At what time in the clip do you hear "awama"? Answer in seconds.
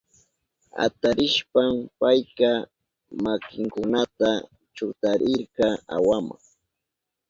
5.95-6.35